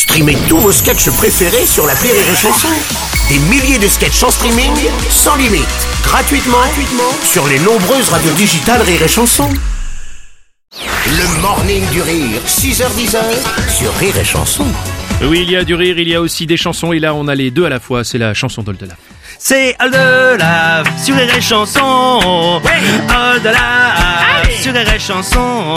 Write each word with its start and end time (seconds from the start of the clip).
Streamez 0.00 0.38
tous 0.48 0.56
vos 0.56 0.72
sketchs 0.72 1.10
préférés 1.10 1.66
sur 1.66 1.86
la 1.86 1.92
Rire 1.92 2.14
et 2.14 2.34
Chanson. 2.34 2.68
Des 3.28 3.38
milliers 3.50 3.78
de 3.78 3.86
sketchs 3.86 4.22
en 4.22 4.30
streaming, 4.30 4.72
sans 5.10 5.36
limite, 5.36 5.68
gratuitement, 6.02 6.56
gratuitement 6.56 7.12
sur 7.22 7.46
les 7.46 7.58
nombreuses 7.58 8.08
radios 8.08 8.32
digitales 8.32 8.80
Rire 8.80 9.02
et 9.02 9.08
Chanson. 9.08 9.50
Le 11.06 11.42
morning 11.42 11.86
du 11.90 12.00
rire, 12.00 12.40
6h10 12.46 13.18
sur 13.68 13.94
Rire 13.96 14.16
et 14.16 14.24
Chanson. 14.24 14.64
Oui, 15.22 15.40
il 15.42 15.50
y 15.50 15.56
a 15.56 15.64
du 15.64 15.74
rire, 15.74 15.98
il 15.98 16.08
y 16.08 16.14
a 16.14 16.22
aussi 16.22 16.46
des 16.46 16.56
chansons, 16.56 16.94
et 16.94 16.98
là 16.98 17.12
on 17.14 17.28
a 17.28 17.34
les 17.34 17.50
deux 17.50 17.66
à 17.66 17.68
la 17.68 17.78
fois, 17.78 18.02
c'est 18.02 18.16
la 18.16 18.32
chanson 18.32 18.62
d'Oldelaf. 18.62 18.96
C'est 19.38 19.76
Oldelaf 19.82 21.04
sur 21.04 21.14
Rire 21.14 21.36
et 21.36 21.42
Chanson. 21.42 22.62
Oldelaf 22.64 23.99
et 24.88 24.98
Chanson. 24.98 25.74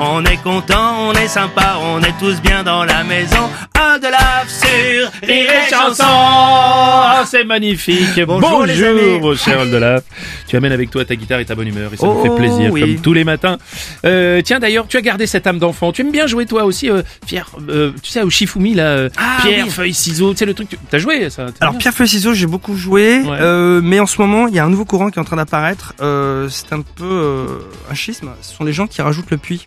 On 0.00 0.24
est 0.24 0.42
content, 0.42 1.08
on 1.08 1.12
est 1.12 1.28
sympa, 1.28 1.76
on 1.80 2.00
est 2.02 2.14
tous 2.18 2.40
bien 2.40 2.62
dans 2.64 2.84
la 2.84 3.04
maison. 3.04 3.48
Oldelaf 3.94 4.48
sur 4.48 5.10
Rire 5.28 5.50
et 5.50 5.70
Chanson. 5.70 6.02
Ah, 6.04 7.24
c'est 7.26 7.44
magnifique 7.44 8.20
Bonjour, 8.26 8.64
les 8.64 8.82
amis. 8.82 9.20
mon 9.20 9.34
cher 9.36 9.60
Oldelaf. 9.60 10.02
Tu 10.48 10.56
amènes 10.56 10.72
avec 10.72 10.90
toi 10.90 11.04
ta 11.04 11.14
guitare 11.14 11.40
et 11.40 11.44
ta 11.44 11.54
bonne 11.54 11.68
humeur, 11.68 11.92
et 11.92 11.96
ça 11.96 12.06
me 12.06 12.12
Oh, 12.12 12.22
fait 12.24 12.34
plaisir, 12.34 12.72
oui. 12.72 12.80
comme 12.80 12.96
tous 13.00 13.12
les 13.12 13.24
matins. 13.24 13.58
Euh, 14.04 14.40
tiens, 14.42 14.58
d'ailleurs, 14.58 14.86
tu 14.88 14.96
as 14.96 15.02
gardé 15.02 15.26
cette 15.26 15.46
âme 15.46 15.58
d'enfant. 15.58 15.92
Tu 15.92 16.02
aimes 16.02 16.10
bien 16.12 16.26
jouer, 16.26 16.46
toi 16.46 16.64
aussi, 16.64 16.90
euh, 16.90 17.02
Pierre, 17.26 17.46
euh, 17.68 17.92
tu 18.02 18.10
sais, 18.10 18.22
au 18.22 18.30
Shifumi, 18.30 18.74
là, 18.74 18.84
euh, 18.84 19.08
Ah, 19.16 19.38
Pierre, 19.42 19.66
oui. 19.66 19.70
feuille, 19.70 19.94
ciseaux, 19.94 20.32
tu 20.32 20.38
sais, 20.38 20.46
le 20.46 20.54
truc, 20.54 20.68
tu- 20.68 20.78
t'as 20.90 20.98
joué, 20.98 21.28
ça 21.30 21.46
Alors 21.60 21.72
bien 21.74 21.78
Pierre 21.80 21.94
Feuille 21.94 22.08
Ciseaux, 22.08 22.34
j'ai 22.34 22.46
beaucoup 22.46 22.76
joué, 22.76 23.20
Ouais. 23.20 23.38
euh, 23.40 23.80
mais 23.82 24.00
en 24.00 24.06
ce 24.06 24.20
moment 24.20 24.46
il 24.48 24.54
y 24.54 24.58
a 24.58 24.64
un 24.64 24.70
nouveau 24.70 24.84
courant 24.84 25.10
qui 25.10 25.18
est 25.18 25.22
en 25.22 25.24
train 25.24 25.36
d'apparaître. 25.36 25.94
Euh, 26.00 26.48
c'est 26.50 26.72
un 26.72 26.80
peu 26.82 27.04
euh, 27.04 27.46
un 27.90 27.94
schisme. 27.94 28.30
Ce 28.40 28.54
sont 28.54 28.64
les 28.64 28.72
gens 28.72 28.86
qui 28.86 29.02
rajoutent 29.02 29.30
le 29.30 29.38
puits. 29.38 29.66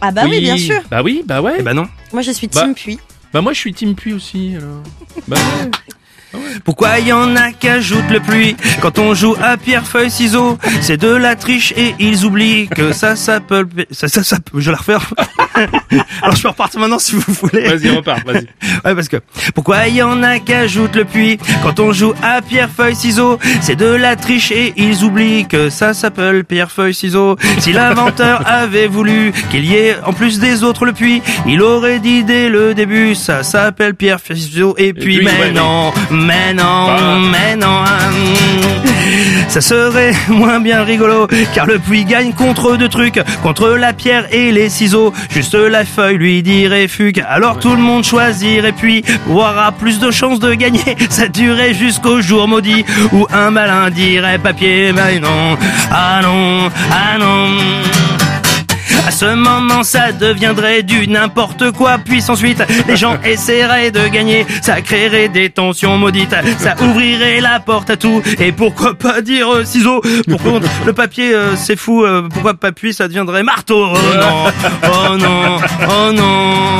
Ah 0.00 0.10
bah 0.10 0.22
oui, 0.28 0.40
bien 0.40 0.56
sûr. 0.56 0.82
Bah 0.90 1.02
oui, 1.02 1.22
bah 1.24 1.40
ouais. 1.40 1.56
Eh 1.58 1.62
ben 1.62 1.74
non. 1.74 1.86
Moi 2.12 2.22
je 2.22 2.30
suis 2.32 2.48
Bah. 2.48 2.62
team 2.62 2.74
Puy. 2.74 2.98
Bah 3.32 3.40
moi, 3.40 3.52
je 3.52 3.58
suis 3.58 3.74
Team 3.74 3.94
Puy 3.96 4.12
aussi, 4.12 4.54
alors. 4.56 4.82
Bah 5.26 5.36
ouais. 5.36 5.70
Pourquoi 6.64 6.98
y 7.00 7.12
en 7.12 7.36
a 7.36 7.52
qui 7.52 7.68
ajoutent 7.68 8.10
le 8.10 8.20
pluie 8.20 8.56
quand 8.80 8.98
on 8.98 9.14
joue 9.14 9.34
à 9.42 9.56
pierre 9.56 9.86
feuille 9.86 10.10
ciseaux? 10.10 10.58
C'est 10.80 10.96
de 10.96 11.08
la 11.08 11.36
triche 11.36 11.72
et 11.76 11.94
ils 11.98 12.24
oublient 12.24 12.68
que 12.68 12.92
ça 12.92 13.16
s'appelle 13.16 13.66
ça 13.90 14.08
ça 14.08 14.22
ça 14.22 14.38
je 14.54 14.70
la 14.70 14.76
refaire. 14.76 15.12
Alors 16.22 16.36
je 16.36 16.42
peux 16.42 16.48
repartir 16.48 16.80
maintenant 16.80 16.98
si 16.98 17.14
vous 17.14 17.32
voulez. 17.32 17.68
Vas-y, 17.68 17.90
repars, 17.90 18.18
vas-y. 18.26 18.46
Ouais 18.84 18.94
parce 18.94 19.08
que 19.08 19.16
pourquoi 19.54 19.88
y 19.88 20.02
en 20.02 20.22
a 20.22 20.38
qui 20.38 20.52
ajoutent 20.52 20.96
le 20.96 21.04
puits 21.04 21.38
quand 21.62 21.80
on 21.80 21.92
joue 21.92 22.12
à 22.22 22.42
pierre 22.42 22.70
feuille 22.70 22.96
ciseaux? 22.96 23.38
C'est 23.60 23.76
de 23.76 23.86
la 23.86 24.16
triche 24.16 24.50
et 24.50 24.74
ils 24.76 25.04
oublient 25.04 25.46
que 25.46 25.70
ça 25.70 25.94
s'appelle 25.94 26.44
pierre 26.44 26.70
feuille 26.70 26.94
ciseaux. 26.94 27.36
Si 27.58 27.72
l'inventeur 27.72 28.42
avait 28.46 28.86
voulu 28.86 29.32
qu'il 29.50 29.64
y 29.64 29.74
ait 29.74 29.96
en 30.04 30.12
plus 30.12 30.38
des 30.38 30.64
autres 30.64 30.84
le 30.84 30.92
puits, 30.92 31.22
il 31.46 31.62
aurait 31.62 31.98
dit 31.98 32.24
dès 32.24 32.48
le 32.48 32.74
début 32.74 33.14
ça 33.14 33.42
s'appelle 33.42 33.94
pierre 33.94 34.20
feuille 34.20 34.40
ciseaux 34.40 34.74
et 34.76 34.92
puis, 34.92 35.18
puis, 35.18 35.24
mais 35.24 35.38
ouais, 35.38 35.52
non, 35.52 35.92
mais 36.46 36.54
non, 36.54 36.86
Bah. 36.86 37.18
mais 37.30 37.56
non. 37.56 37.84
Ça 39.48 39.60
serait 39.60 40.12
moins 40.28 40.58
bien 40.60 40.82
rigolo 40.82 41.28
car 41.54 41.66
le 41.66 41.78
puits 41.78 42.04
gagne 42.04 42.32
contre 42.32 42.76
deux 42.76 42.88
trucs, 42.88 43.20
contre 43.42 43.68
la 43.70 43.92
pierre 43.92 44.26
et 44.32 44.50
les 44.52 44.68
ciseaux. 44.68 45.12
Juste 45.30 45.54
la 45.54 45.84
feuille 45.84 46.16
lui 46.18 46.42
dirait 46.42 46.88
fugue. 46.88 47.24
Alors 47.28 47.58
tout 47.60 47.70
le 47.74 47.80
monde 47.82 48.04
choisirait 48.04 48.72
puis 48.72 49.04
aura 49.30 49.70
plus 49.72 49.98
de 50.00 50.10
chances 50.10 50.40
de 50.40 50.54
gagner. 50.54 50.96
Ça 51.08 51.28
durait 51.28 51.74
jusqu'au 51.74 52.20
jour 52.20 52.48
maudit 52.48 52.84
où 53.12 53.26
un 53.32 53.50
malin 53.50 53.90
dirait 53.90 54.38
papier. 54.38 54.92
Mais 54.92 55.20
non, 55.20 55.56
ah 55.90 56.20
non, 56.22 56.70
ah 56.90 57.18
non. 57.18 57.48
À 59.06 59.10
ce 59.10 59.34
moment, 59.34 59.82
ça 59.82 60.12
deviendrait 60.12 60.82
du 60.82 61.06
n'importe 61.06 61.72
quoi. 61.72 61.98
Puis 61.98 62.22
ensuite, 62.28 62.62
les 62.88 62.96
gens 62.96 63.18
essaieraient 63.24 63.90
de 63.90 64.08
gagner. 64.08 64.46
Ça 64.62 64.80
créerait 64.80 65.28
des 65.28 65.50
tensions 65.50 65.98
maudites. 65.98 66.34
Ça 66.58 66.74
ouvrirait 66.82 67.40
la 67.40 67.60
porte 67.60 67.90
à 67.90 67.96
tout. 67.96 68.22
Et 68.38 68.52
pourquoi 68.52 68.94
pas 68.94 69.20
dire 69.20 69.52
euh, 69.52 69.64
ciseaux 69.64 70.00
Pour 70.28 70.42
contre, 70.42 70.68
le 70.86 70.92
papier, 70.92 71.34
euh, 71.34 71.54
c'est 71.56 71.76
fou. 71.76 72.04
euh, 72.04 72.28
pourquoi 72.32 72.54
pas 72.54 72.72
puis 72.72 72.94
ça 72.94 73.06
deviendrait 73.08 73.42
marteau? 73.42 73.88
Oh 73.92 74.16
non, 74.16 74.44
oh 74.84 75.16
non, 75.16 75.58
oh 75.88 76.12
non. 76.12 76.78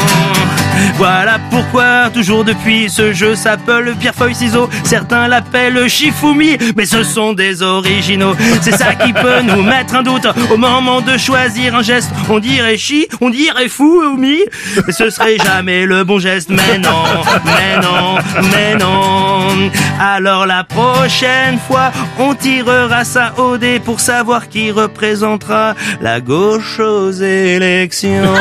Voilà 0.97 1.39
pourquoi, 1.51 2.11
toujours 2.13 2.45
depuis, 2.45 2.89
ce 2.89 3.13
jeu 3.13 3.35
s'appelle 3.35 3.95
pierre 3.99 4.15
feuille 4.15 4.35
ciseaux. 4.35 4.69
Certains 4.85 5.29
l'appellent 5.29 5.89
Shifumi, 5.89 6.57
mais 6.77 6.87
ce 6.87 7.03
sont 7.03 7.33
des 7.33 7.63
originaux. 7.63 8.35
C'est 8.61 8.77
ça 8.77 8.95
qui 8.95 9.13
peut 9.13 9.43
nous 9.43 9.63
mettre 9.63 9.97
un 9.97 10.03
doute 10.03 10.27
au 10.51 10.57
moment 10.57 11.01
de 11.01 11.17
choisir 11.19 11.75
un 11.75 11.83
geste. 11.83 12.11
On 12.29 12.39
dirait 12.39 12.77
chi, 12.77 13.09
on 13.21 13.31
dirait 13.31 13.69
fou 13.69 14.03
ou 14.05 14.17
mais 14.17 14.45
ce 14.93 15.11
serait 15.11 15.37
jamais 15.39 15.85
le 15.85 16.05
bon 16.05 16.19
geste. 16.19 16.51
Mais 16.51 16.79
non, 16.79 17.05
mais 17.45 17.81
non, 17.83 18.19
mais 18.53 18.77
non. 18.77 19.71
Alors 20.01 20.47
la 20.47 20.65
prochaine 20.65 21.59
fois, 21.67 21.91
on 22.19 22.35
tirera 22.35 23.05
ça 23.05 23.35
au 23.37 23.57
dé 23.59 23.81
pour 23.81 24.01
savoir 24.01 24.49
qui 24.49 24.71
représentera 24.71 25.75
la 26.01 26.21
gauche 26.21 26.79
aux 26.79 27.11
élections 27.11 28.35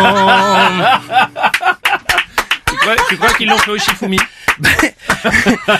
tu 3.09 3.17
crois 3.17 3.33
qu'ils 3.33 3.47
l'ont 3.47 3.57
fait 3.57 3.71
au 3.71 3.77
Shifumi? 3.77 4.19
Ben, 4.59 4.69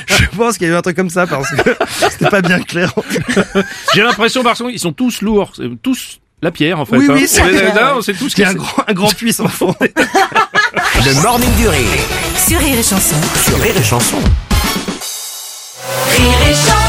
je 0.08 0.38
pense 0.38 0.58
qu'il 0.58 0.68
y 0.68 0.72
a 0.72 0.74
eu 0.74 0.78
un 0.78 0.82
truc 0.82 0.96
comme 0.96 1.10
ça 1.10 1.28
parce 1.28 1.50
que 1.52 1.76
c'était 2.10 2.30
pas 2.30 2.42
bien 2.42 2.60
clair. 2.62 2.94
J'ai 3.94 4.02
l'impression, 4.02 4.44
par 4.44 4.58
contre, 4.58 4.72
ils 4.72 4.80
sont 4.80 4.94
tous 4.94 5.22
lourds, 5.22 5.54
tous 5.82 6.20
la 6.42 6.52
pierre 6.52 6.80
en 6.80 6.86
fait. 6.86 6.98
Oui, 6.98 7.08
hein. 7.10 7.14
oui, 7.16 7.28
c'est 7.28 7.42
on, 7.42 7.98
on 7.98 8.02
sait 8.02 8.14
tous 8.14 8.34
qu'il 8.34 8.44
y 8.44 8.48
a 8.48 8.50
un 8.50 8.54
grand, 8.54 8.84
un 8.88 8.94
grand 8.94 9.14
puissant 9.16 9.48
fond. 9.48 9.76
Le 9.82 11.22
morning 11.22 11.54
du 11.56 11.68
rire. 11.68 11.88
Sur 12.48 12.60
Rire 12.60 12.78
et 12.78 12.84
Chanson. 12.84 13.16
Sur 13.46 13.60
Rire 13.60 13.78
et 13.78 13.84
Chanson. 13.84 14.18
Rire 16.18 16.50
et 16.50 16.54
Chanson. 16.54 16.83